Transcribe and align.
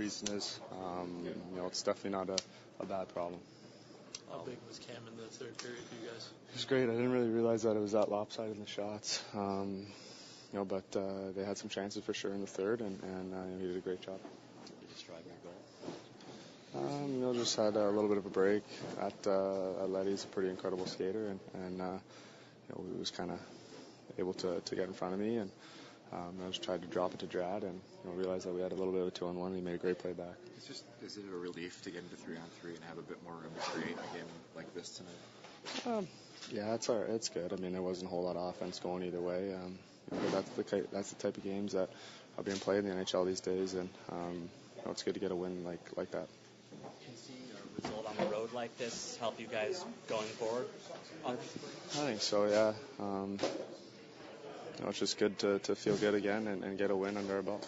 reason 0.00 0.36
is. 0.36 0.58
Um, 0.72 1.20
you 1.24 1.60
know, 1.60 1.66
it's 1.66 1.82
definitely 1.82 2.18
not 2.18 2.30
a, 2.30 2.38
a 2.82 2.86
bad 2.86 3.08
problem. 3.12 3.40
How 4.30 4.38
big 4.38 4.56
was 4.68 4.78
Cam 4.78 4.96
in 5.10 5.16
the 5.16 5.28
third 5.28 5.58
period 5.58 5.82
for 5.88 5.94
you 5.96 6.10
guys? 6.10 6.28
It 6.48 6.54
was 6.54 6.64
great. 6.64 6.84
I 6.84 6.92
didn't 6.92 7.12
really 7.12 7.28
realize 7.28 7.64
that 7.64 7.76
it 7.76 7.80
was 7.80 7.92
that 7.92 8.10
lopsided 8.10 8.54
in 8.54 8.60
the 8.60 8.70
shots. 8.70 9.22
Um, 9.34 9.86
you 10.52 10.58
know, 10.58 10.64
but 10.64 10.84
uh, 10.96 11.32
they 11.36 11.44
had 11.44 11.58
some 11.58 11.68
chances 11.68 12.02
for 12.02 12.14
sure 12.14 12.32
in 12.32 12.40
the 12.40 12.46
third, 12.46 12.80
and, 12.80 12.98
and 13.02 13.34
uh, 13.34 13.38
he 13.60 13.66
did 13.66 13.76
a 13.76 13.80
great 13.80 14.00
job. 14.00 14.18
Did 14.66 14.74
you 14.80 14.88
describe 14.94 15.22
your 15.26 15.36
goal? 15.44 16.94
Um, 17.02 17.12
you 17.12 17.20
know, 17.20 17.34
just 17.34 17.56
had 17.56 17.76
a 17.76 17.90
little 17.90 18.08
bit 18.08 18.18
of 18.18 18.26
a 18.26 18.30
break. 18.30 18.62
At, 19.00 19.26
uh, 19.26 19.82
at 19.82 19.90
Letty's 19.90 20.24
a 20.24 20.28
pretty 20.28 20.48
incredible 20.48 20.86
skater, 20.86 21.26
and, 21.26 21.40
and 21.54 21.82
uh, 21.82 21.98
you 22.68 22.74
know, 22.74 22.84
he 22.92 22.98
was 22.98 23.10
kind 23.10 23.30
of 23.30 23.40
able 24.18 24.32
to, 24.34 24.60
to 24.60 24.76
get 24.76 24.86
in 24.86 24.94
front 24.94 25.14
of 25.14 25.20
me, 25.20 25.36
and 25.36 25.50
um, 26.12 26.34
I 26.44 26.48
just 26.48 26.62
tried 26.62 26.82
to 26.82 26.88
drop 26.88 27.14
it 27.14 27.20
to 27.20 27.26
Drad, 27.26 27.62
and 27.62 27.80
you 28.04 28.10
know, 28.10 28.16
realized 28.16 28.46
that 28.46 28.54
we 28.54 28.60
had 28.60 28.72
a 28.72 28.74
little 28.74 28.92
bit 28.92 29.02
of 29.02 29.08
a 29.08 29.10
two 29.10 29.26
on 29.26 29.36
one, 29.36 29.52
and 29.52 29.60
he 29.60 29.64
made 29.64 29.74
a 29.74 29.78
great 29.78 29.98
play 29.98 30.12
back. 30.12 30.34
It's 30.56 30.66
just, 30.66 30.84
is 31.04 31.16
it 31.16 31.24
a 31.32 31.36
relief 31.36 31.82
to 31.82 31.90
get 31.90 32.02
into 32.02 32.16
three 32.16 32.36
on 32.36 32.42
three 32.60 32.74
and 32.74 32.84
have 32.84 32.98
a 32.98 33.02
bit 33.02 33.22
more 33.24 33.32
room 33.34 33.52
to 33.54 33.70
create 33.70 33.96
a 33.96 34.16
game 34.16 34.26
like 34.56 34.72
this 34.74 34.90
tonight? 34.98 35.96
Um, 35.96 36.08
yeah, 36.50 36.74
it's 36.74 36.88
all 36.88 36.98
right. 36.98 37.10
It's 37.10 37.28
good. 37.28 37.52
I 37.52 37.56
mean, 37.56 37.72
there 37.72 37.82
wasn't 37.82 38.08
a 38.08 38.10
whole 38.10 38.24
lot 38.24 38.36
of 38.36 38.54
offense 38.54 38.80
going 38.80 39.04
either 39.04 39.20
way. 39.20 39.54
Um, 39.54 39.78
you 40.12 40.18
know, 40.18 40.30
that's 40.30 40.50
the 40.50 40.86
that's 40.92 41.10
the 41.12 41.22
type 41.22 41.36
of 41.36 41.44
games 41.44 41.72
that 41.72 41.88
are 42.36 42.44
being 42.44 42.58
played 42.58 42.84
in 42.84 42.88
the 42.88 42.94
NHL 42.94 43.26
these 43.26 43.40
days, 43.40 43.74
and 43.74 43.88
um, 44.10 44.48
you 44.76 44.84
know, 44.84 44.90
it's 44.90 45.02
good 45.02 45.14
to 45.14 45.20
get 45.20 45.30
a 45.30 45.36
win 45.36 45.64
like 45.64 45.80
like 45.96 46.10
that. 46.10 46.26
Can 47.04 47.16
seeing 47.16 47.38
a 47.52 47.82
result 47.82 48.06
on 48.06 48.16
the 48.16 48.32
road 48.32 48.52
like 48.52 48.76
this 48.78 49.16
help 49.20 49.38
you 49.38 49.46
guys 49.46 49.84
going 50.08 50.26
forward? 50.26 50.66
I 51.26 51.34
think 51.34 52.20
so. 52.20 52.46
Yeah. 52.46 52.72
Um, 52.98 53.38
you 53.40 53.79
know, 54.82 54.88
it's 54.88 54.98
just 54.98 55.18
good 55.18 55.38
to, 55.40 55.58
to 55.60 55.74
feel 55.74 55.96
good 55.96 56.14
again 56.14 56.46
and, 56.46 56.64
and 56.64 56.78
get 56.78 56.90
a 56.90 56.96
win 56.96 57.16
under 57.16 57.36
our 57.36 57.42
belt. 57.42 57.66